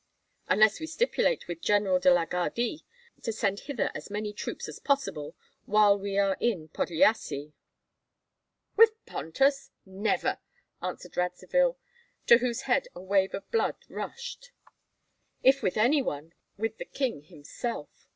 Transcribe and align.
"Unless 0.47 0.79
we 0.79 0.87
stipulate 0.87 1.47
with 1.47 1.61
General 1.61 1.99
de 1.99 2.11
la 2.11 2.25
Gardie 2.25 2.83
to 3.21 3.31
send 3.31 3.59
hither 3.59 3.91
as 3.93 4.09
many 4.09 4.33
troops 4.33 4.67
as 4.67 4.79
possible, 4.79 5.35
while 5.67 5.95
we 5.95 6.17
are 6.17 6.35
in 6.39 6.69
Podlyasye." 6.69 7.53
"With 8.75 8.93
Pontus, 9.05 9.69
never!" 9.85 10.39
answered 10.81 11.17
Radzivill, 11.17 11.77
to 12.25 12.39
whose 12.39 12.61
head 12.61 12.87
a 12.95 12.99
wave 12.99 13.35
of 13.35 13.51
blood 13.51 13.75
rushed. 13.89 14.51
"If 15.43 15.61
with 15.61 15.77
any 15.77 16.01
one, 16.01 16.33
with 16.57 16.79
the 16.79 16.85
king 16.85 17.21
himself. 17.21 18.07